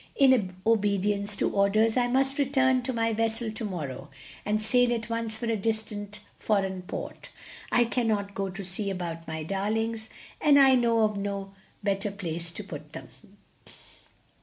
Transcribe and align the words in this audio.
In 0.15 0.55
obedience 0.65 1.35
to 1.35 1.51
orders, 1.53 1.95
I 1.95 2.07
must 2.07 2.39
return 2.39 2.81
to 2.81 2.91
my 2.91 3.13
vessel 3.13 3.51
to 3.51 3.63
morrow 3.63 4.09
and 4.47 4.59
sail 4.59 4.91
at 4.95 5.11
once 5.11 5.35
for 5.35 5.45
a 5.45 5.55
distant 5.55 6.21
foreign 6.39 6.81
port. 6.81 7.29
I 7.71 7.85
cannot 7.85 8.33
go 8.33 8.49
to 8.49 8.63
see 8.63 8.89
about 8.89 9.27
my 9.27 9.43
darlings, 9.43 10.09
and 10.41 10.57
I 10.57 10.73
know 10.73 11.01
of 11.03 11.17
no 11.17 11.53
better 11.83 12.09
place 12.09 12.49
to 12.53 12.63
put 12.63 12.93
them. 12.93 13.09